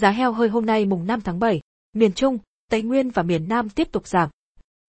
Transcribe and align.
Giá 0.00 0.10
heo 0.10 0.32
hơi 0.32 0.48
hôm 0.48 0.66
nay 0.66 0.84
mùng 0.84 1.06
5 1.06 1.20
tháng 1.20 1.38
7, 1.38 1.60
miền 1.92 2.12
Trung, 2.12 2.38
Tây 2.70 2.82
Nguyên 2.82 3.10
và 3.10 3.22
miền 3.22 3.48
Nam 3.48 3.68
tiếp 3.68 3.92
tục 3.92 4.06
giảm. 4.06 4.30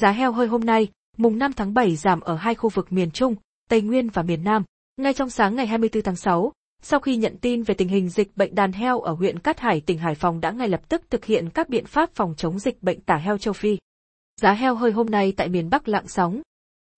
Giá 0.00 0.10
heo 0.10 0.32
hơi 0.32 0.46
hôm 0.46 0.60
nay, 0.64 0.88
mùng 1.16 1.38
5 1.38 1.52
tháng 1.52 1.74
7 1.74 1.96
giảm 1.96 2.20
ở 2.20 2.36
hai 2.36 2.54
khu 2.54 2.68
vực 2.68 2.92
miền 2.92 3.10
Trung, 3.10 3.34
Tây 3.68 3.82
Nguyên 3.82 4.08
và 4.08 4.22
miền 4.22 4.44
Nam. 4.44 4.64
Ngay 4.96 5.14
trong 5.14 5.30
sáng 5.30 5.56
ngày 5.56 5.66
24 5.66 6.02
tháng 6.02 6.16
6, 6.16 6.52
sau 6.82 7.00
khi 7.00 7.16
nhận 7.16 7.36
tin 7.38 7.62
về 7.62 7.74
tình 7.74 7.88
hình 7.88 8.08
dịch 8.08 8.36
bệnh 8.36 8.54
đàn 8.54 8.72
heo 8.72 9.00
ở 9.00 9.12
huyện 9.12 9.38
Cát 9.38 9.60
Hải 9.60 9.80
tỉnh 9.80 9.98
Hải 9.98 10.14
Phòng 10.14 10.40
đã 10.40 10.50
ngay 10.50 10.68
lập 10.68 10.88
tức 10.88 11.02
thực 11.10 11.24
hiện 11.24 11.50
các 11.50 11.68
biện 11.68 11.86
pháp 11.86 12.10
phòng 12.14 12.34
chống 12.36 12.58
dịch 12.58 12.82
bệnh 12.82 13.00
tả 13.00 13.16
heo 13.16 13.38
châu 13.38 13.54
Phi. 13.54 13.78
Giá 14.40 14.52
heo 14.52 14.74
hơi 14.74 14.92
hôm 14.92 15.06
nay 15.10 15.32
tại 15.36 15.48
miền 15.48 15.70
Bắc 15.70 15.88
lặng 15.88 16.08
sóng. 16.08 16.42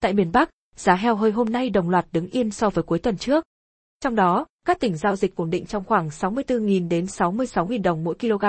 Tại 0.00 0.12
miền 0.12 0.32
Bắc, 0.32 0.50
giá 0.76 0.94
heo 0.94 1.16
hơi 1.16 1.32
hôm 1.32 1.50
nay 1.50 1.70
đồng 1.70 1.90
loạt 1.90 2.06
đứng 2.12 2.26
yên 2.26 2.50
so 2.50 2.70
với 2.70 2.84
cuối 2.84 2.98
tuần 2.98 3.16
trước. 3.16 3.44
Trong 4.00 4.14
đó, 4.14 4.46
các 4.66 4.80
tỉnh 4.80 4.96
giao 4.96 5.16
dịch 5.16 5.36
ổn 5.36 5.50
định 5.50 5.66
trong 5.66 5.84
khoảng 5.84 6.08
64.000 6.08 6.88
đến 6.88 7.04
66.000 7.04 7.82
đồng 7.82 8.04
mỗi 8.04 8.14
kg. 8.14 8.44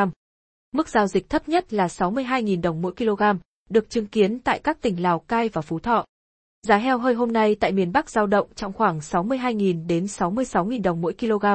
Mức 0.71 0.89
giao 0.89 1.07
dịch 1.07 1.29
thấp 1.29 1.49
nhất 1.49 1.73
là 1.73 1.87
62.000 1.87 2.61
đồng 2.61 2.81
mỗi 2.81 2.93
kg, 2.97 3.23
được 3.69 3.89
chứng 3.89 4.07
kiến 4.07 4.39
tại 4.39 4.59
các 4.59 4.81
tỉnh 4.81 5.01
Lào 5.01 5.19
Cai 5.19 5.49
và 5.49 5.61
Phú 5.61 5.79
Thọ. 5.79 6.05
Giá 6.67 6.77
heo 6.77 6.97
hơi 6.97 7.13
hôm 7.13 7.33
nay 7.33 7.55
tại 7.59 7.71
miền 7.71 7.91
Bắc 7.91 8.09
giao 8.09 8.27
động 8.27 8.47
trong 8.55 8.73
khoảng 8.73 8.99
62.000 8.99 9.87
đến 9.87 10.05
66.000 10.05 10.81
đồng 10.81 11.01
mỗi 11.01 11.13
kg. 11.13 11.45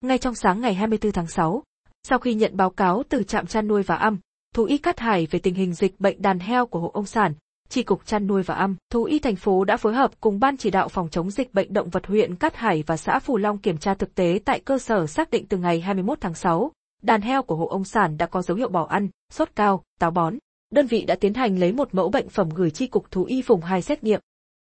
Ngay 0.00 0.18
trong 0.18 0.34
sáng 0.34 0.60
ngày 0.60 0.74
24 0.74 1.12
tháng 1.12 1.26
6, 1.26 1.62
sau 2.02 2.18
khi 2.18 2.34
nhận 2.34 2.56
báo 2.56 2.70
cáo 2.70 3.02
từ 3.08 3.22
trạm 3.22 3.46
chăn 3.46 3.68
nuôi 3.68 3.82
và 3.82 3.94
âm, 3.94 4.18
thú 4.54 4.64
y 4.64 4.78
Cát 4.78 5.00
Hải 5.00 5.26
về 5.30 5.38
tình 5.38 5.54
hình 5.54 5.74
dịch 5.74 6.00
bệnh 6.00 6.22
đàn 6.22 6.38
heo 6.38 6.66
của 6.66 6.80
hộ 6.80 6.90
ông 6.94 7.06
sản, 7.06 7.34
Chi 7.68 7.82
cục 7.82 8.06
chăn 8.06 8.26
nuôi 8.26 8.42
và 8.42 8.54
âm, 8.54 8.76
thú 8.92 9.04
y 9.04 9.18
thành 9.18 9.36
phố 9.36 9.64
đã 9.64 9.76
phối 9.76 9.94
hợp 9.94 10.10
cùng 10.20 10.40
ban 10.40 10.56
chỉ 10.56 10.70
đạo 10.70 10.88
phòng 10.88 11.08
chống 11.08 11.30
dịch 11.30 11.54
bệnh 11.54 11.72
động 11.72 11.88
vật 11.88 12.06
huyện 12.06 12.34
Cát 12.34 12.56
Hải 12.56 12.84
và 12.86 12.96
xã 12.96 13.18
Phù 13.18 13.36
Long 13.36 13.58
kiểm 13.58 13.78
tra 13.78 13.94
thực 13.94 14.14
tế 14.14 14.40
tại 14.44 14.60
cơ 14.60 14.78
sở 14.78 15.06
xác 15.06 15.30
định 15.30 15.46
từ 15.46 15.56
ngày 15.56 15.80
21 15.80 16.20
tháng 16.20 16.34
6, 16.34 16.72
đàn 17.02 17.20
heo 17.20 17.42
của 17.42 17.56
hộ 17.56 17.66
ông 17.66 17.84
sản 17.84 18.16
đã 18.16 18.26
có 18.26 18.42
dấu 18.42 18.56
hiệu 18.56 18.68
bỏ 18.68 18.86
ăn, 18.86 19.08
sốt 19.32 19.48
cao, 19.56 19.82
táo 19.98 20.10
bón. 20.10 20.38
Đơn 20.70 20.86
vị 20.86 21.04
đã 21.04 21.14
tiến 21.14 21.34
hành 21.34 21.58
lấy 21.58 21.72
một 21.72 21.94
mẫu 21.94 22.08
bệnh 22.08 22.28
phẩm 22.28 22.48
gửi 22.54 22.70
chi 22.70 22.86
cục 22.86 23.10
thú 23.10 23.24
y 23.24 23.42
vùng 23.42 23.60
2 23.60 23.82
xét 23.82 24.04
nghiệm. 24.04 24.20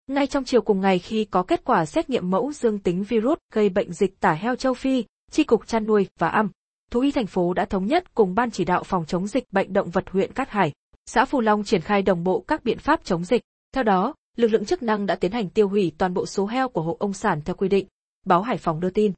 Ngay 0.08 0.28
trong 0.28 0.44
chiều 0.44 0.62
cùng 0.62 0.82
ngày 0.82 1.00
khi 1.00 1.26
có 1.26 1.44
kết 1.44 1.62
quả 1.66 1.86
xét 1.86 2.10
nghiệm 2.10 2.30
mẫu 2.30 2.52
dương 2.52 2.80
tính 2.80 3.04
virus 3.04 3.38
gây 3.54 3.70
bệnh 3.70 3.94
dịch 3.94 4.20
tả 4.20 4.34
heo 4.34 4.56
châu 4.56 4.74
Phi, 4.74 5.04
chi 5.32 5.44
cục 5.44 5.68
chăn 5.68 5.86
nuôi 5.86 6.08
và 6.20 6.28
âm, 6.28 6.50
thú 6.92 7.00
y 7.00 7.12
thành 7.12 7.28
phố 7.28 7.54
đã 7.54 7.66
thống 7.66 7.86
nhất 7.86 8.16
cùng 8.16 8.36
ban 8.36 8.52
chỉ 8.52 8.66
đạo 8.66 8.84
phòng 8.84 9.06
chống 9.06 9.28
dịch 9.28 9.44
bệnh 9.52 9.74
động 9.74 9.90
vật 9.90 10.10
huyện 10.10 10.34
Cát 10.34 10.50
Hải 10.50 10.72
xã 11.06 11.26
Phù 11.26 11.42
Long 11.42 11.64
triển 11.64 11.82
khai 11.82 12.02
đồng 12.02 12.24
bộ 12.24 12.44
các 12.48 12.64
biện 12.64 12.78
pháp 12.78 13.04
chống 13.04 13.26
dịch. 13.26 13.42
Theo 13.74 13.84
đó, 13.84 14.14
lực 14.36 14.48
lượng 14.48 14.66
chức 14.66 14.84
năng 14.84 15.06
đã 15.06 15.16
tiến 15.16 15.32
hành 15.32 15.50
tiêu 15.50 15.70
hủy 15.70 15.92
toàn 15.98 16.14
bộ 16.14 16.26
số 16.26 16.46
heo 16.46 16.70
của 16.70 16.82
hộ 16.82 16.98
ông 17.00 17.14
sản 17.14 17.42
theo 17.46 17.56
quy 17.56 17.70
định. 17.70 17.88
Báo 18.26 18.42
Hải 18.42 18.58
Phòng 18.58 18.80
đưa 18.80 18.90
tin. 18.90 19.14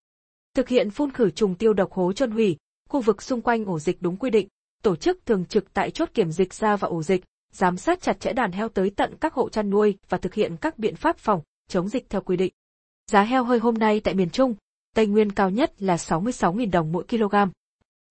Thực 0.53 0.69
hiện 0.69 0.89
phun 0.89 1.11
khử 1.11 1.30
trùng 1.30 1.55
tiêu 1.55 1.73
độc 1.73 1.91
hố 1.91 2.13
chôn 2.13 2.31
hủy, 2.31 2.58
khu 2.89 3.02
vực 3.02 3.21
xung 3.21 3.41
quanh 3.41 3.65
ổ 3.65 3.80
dịch 3.80 4.02
đúng 4.02 4.17
quy 4.17 4.30
định, 4.30 4.47
tổ 4.83 4.95
chức 4.95 5.25
thường 5.25 5.45
trực 5.45 5.73
tại 5.73 5.91
chốt 5.91 6.09
kiểm 6.13 6.31
dịch 6.31 6.53
ra 6.53 6.75
và 6.75 6.88
ổ 6.88 7.03
dịch, 7.03 7.23
giám 7.53 7.77
sát 7.77 8.02
chặt 8.02 8.19
chẽ 8.19 8.33
đàn 8.33 8.52
heo 8.52 8.69
tới 8.69 8.89
tận 8.89 9.15
các 9.19 9.33
hộ 9.33 9.49
chăn 9.49 9.69
nuôi 9.69 9.97
và 10.09 10.17
thực 10.17 10.33
hiện 10.33 10.58
các 10.58 10.80
biện 10.80 10.95
pháp 10.95 11.17
phòng, 11.17 11.41
chống 11.67 11.89
dịch 11.89 12.09
theo 12.09 12.21
quy 12.21 12.38
định. 12.38 12.53
Giá 13.11 13.23
heo 13.23 13.43
hơi 13.43 13.59
hôm 13.59 13.73
nay 13.73 13.99
tại 13.99 14.13
miền 14.13 14.30
Trung, 14.30 14.55
Tây 14.95 15.08
Nguyên 15.08 15.31
cao 15.31 15.49
nhất 15.49 15.81
là 15.81 15.95
66.000 15.95 16.71
đồng 16.71 16.91
mỗi 16.91 17.03
kg. 17.09 17.35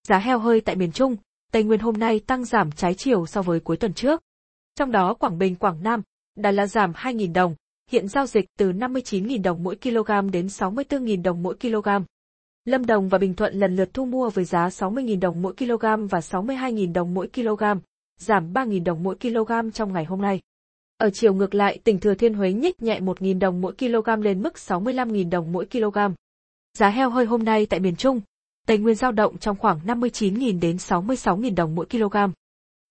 Giá 0.08 0.18
heo 0.18 0.38
hơi 0.38 0.60
tại 0.60 0.76
miền 0.76 0.92
Trung, 0.92 1.16
Tây 1.52 1.62
Nguyên 1.62 1.80
hôm 1.80 1.94
nay 1.98 2.20
tăng 2.20 2.44
giảm 2.44 2.72
trái 2.72 2.94
chiều 2.94 3.26
so 3.26 3.42
với 3.42 3.60
cuối 3.60 3.76
tuần 3.76 3.94
trước. 3.94 4.22
Trong 4.74 4.92
đó 4.92 5.14
Quảng 5.14 5.38
Bình, 5.38 5.54
Quảng 5.54 5.82
Nam, 5.82 6.02
Đà 6.36 6.50
Lạt 6.50 6.66
giảm 6.66 6.92
2.000 6.92 7.32
đồng, 7.32 7.54
hiện 7.90 8.08
giao 8.08 8.26
dịch 8.26 8.44
từ 8.58 8.72
59.000 8.72 9.42
đồng 9.42 9.62
mỗi 9.62 9.76
kg 9.76 10.30
đến 10.32 10.46
64.000 10.46 11.22
đồng 11.22 11.42
mỗi 11.42 11.56
kg. 11.60 11.88
Lâm 12.64 12.86
Đồng 12.86 13.08
và 13.08 13.18
Bình 13.18 13.34
Thuận 13.34 13.54
lần 13.54 13.76
lượt 13.76 13.94
thu 13.94 14.04
mua 14.04 14.30
với 14.30 14.44
giá 14.44 14.68
60.000 14.68 15.20
đồng 15.20 15.42
mỗi 15.42 15.54
kg 15.58 16.06
và 16.10 16.18
62.000 16.18 16.92
đồng 16.92 17.14
mỗi 17.14 17.28
kg, 17.34 17.62
giảm 18.18 18.52
3.000 18.52 18.84
đồng 18.84 19.02
mỗi 19.02 19.16
kg 19.16 19.70
trong 19.74 19.92
ngày 19.92 20.04
hôm 20.04 20.22
nay. 20.22 20.40
Ở 20.98 21.10
chiều 21.10 21.34
ngược 21.34 21.54
lại, 21.54 21.78
tỉnh 21.84 22.00
Thừa 22.00 22.14
Thiên 22.14 22.34
Huế 22.34 22.52
nhích 22.52 22.82
nhẹ 22.82 23.00
1.000 23.00 23.38
đồng 23.38 23.60
mỗi 23.60 23.74
kg 23.78 24.22
lên 24.22 24.42
mức 24.42 24.54
65.000 24.54 25.30
đồng 25.30 25.52
mỗi 25.52 25.66
kg. 25.66 25.98
Giá 26.78 26.88
heo 26.88 27.10
hơi 27.10 27.26
hôm 27.26 27.44
nay 27.44 27.66
tại 27.66 27.80
miền 27.80 27.96
Trung, 27.96 28.20
Tây 28.66 28.78
Nguyên 28.78 28.94
giao 28.94 29.12
động 29.12 29.38
trong 29.38 29.56
khoảng 29.56 29.80
59.000 29.86 30.60
đến 30.60 30.76
66.000 30.76 31.54
đồng 31.54 31.74
mỗi 31.74 31.86
kg. 31.86 32.16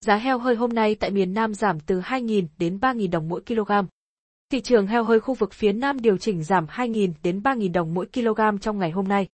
Giá 0.00 0.16
heo 0.16 0.38
hơi 0.38 0.56
hôm 0.56 0.72
nay 0.72 0.94
tại 0.94 1.10
miền 1.10 1.34
Nam 1.34 1.54
giảm 1.54 1.80
từ 1.80 2.00
2.000 2.00 2.46
đến 2.58 2.78
3.000 2.78 3.10
đồng 3.10 3.28
mỗi 3.28 3.40
kg. 3.46 3.72
Thị 4.52 4.60
trường 4.60 4.86
heo 4.86 5.04
hơi 5.04 5.20
khu 5.20 5.34
vực 5.34 5.52
phía 5.52 5.72
Nam 5.72 6.00
điều 6.00 6.16
chỉnh 6.16 6.44
giảm 6.44 6.66
2.000 6.66 7.12
đến 7.22 7.40
3.000 7.40 7.72
đồng 7.72 7.94
mỗi 7.94 8.06
kg 8.06 8.58
trong 8.60 8.78
ngày 8.78 8.90
hôm 8.90 9.08
nay. 9.08 9.28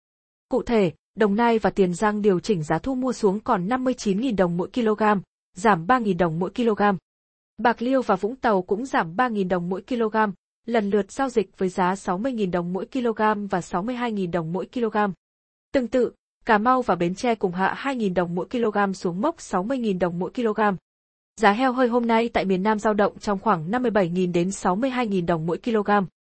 Cụ 0.50 0.64
thể, 0.64 0.92
Đồng 1.16 1.36
Nai 1.36 1.60
và 1.60 1.70
Tiền 1.70 1.94
Giang 1.94 2.22
điều 2.22 2.40
chỉnh 2.40 2.64
giá 2.64 2.80
thu 2.80 2.96
mua 2.96 3.14
xuống 3.14 3.40
còn 3.40 3.68
59.000 3.68 4.36
đồng 4.36 4.58
mỗi 4.58 4.70
kg, 4.74 5.04
giảm 5.54 5.86
3.000 5.86 6.18
đồng 6.18 6.40
mỗi 6.40 6.52
kg. 6.56 6.82
Bạc 7.58 7.82
Liêu 7.82 8.02
và 8.02 8.16
Vũng 8.16 8.36
Tàu 8.36 8.62
cũng 8.62 8.86
giảm 8.86 9.16
3.000 9.16 9.48
đồng 9.48 9.70
mỗi 9.70 9.82
kg, 9.82 10.16
lần 10.66 10.90
lượt 10.90 11.12
giao 11.12 11.30
dịch 11.30 11.58
với 11.58 11.70
giá 11.70 11.94
60.000 11.94 12.52
đồng 12.52 12.74
mỗi 12.74 12.86
kg 12.86 13.48
và 13.50 13.60
62.000 13.60 14.32
đồng 14.32 14.54
mỗi 14.54 14.68
kg. 14.74 14.98
Tương 15.74 15.88
tự, 15.88 16.12
Cà 16.46 16.58
Mau 16.58 16.82
và 16.82 16.96
Bến 16.96 17.16
Tre 17.16 17.36
cùng 17.36 17.52
hạ 17.52 17.76
2.000 17.84 18.14
đồng 18.14 18.36
mỗi 18.36 18.46
kg 18.46 18.94
xuống 18.94 19.22
mốc 19.22 19.38
60.000 19.38 20.00
đồng 20.00 20.20
mỗi 20.20 20.32
kg. 20.32 20.62
Giá 21.42 21.52
heo 21.52 21.74
hơi 21.74 21.88
hôm 21.88 22.08
nay 22.08 22.30
tại 22.30 22.46
miền 22.46 22.64
Nam 22.64 22.80
giao 22.80 22.94
động 22.94 23.20
trong 23.20 23.40
khoảng 23.40 23.72
57.000 23.72 24.32
đến 24.32 24.50
62.000 24.50 25.26
đồng 25.26 25.46
mỗi 25.46 25.58
kg. 25.58 25.90